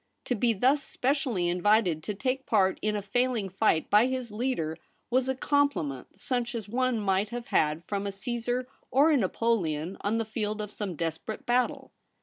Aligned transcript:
To 0.25 0.33
be 0.33 0.53
thus 0.53 0.81
specially 0.81 1.47
invited 1.47 2.01
to 2.05 2.15
take 2.15 2.47
part 2.47 2.79
in 2.81 2.95
a 2.95 3.03
failing 3.03 3.49
fight 3.49 3.87
by 3.91 4.07
his 4.07 4.31
leader 4.31 4.79
was 5.11 5.29
a 5.29 5.35
compliment 5.35 6.19
such 6.19 6.55
as 6.55 6.67
one 6.67 6.97
might 6.99 7.29
have 7.29 7.49
had 7.49 7.83
from 7.85 8.07
a 8.07 8.11
Csesar 8.11 8.65
or 8.89 9.11
a 9.11 9.17
Napoleon 9.17 9.97
on 10.01 10.17
the 10.17 10.25
field 10.25 10.59
of 10.59 10.71
some 10.73 10.95
desperate 10.95 11.45
battle. 11.45 11.91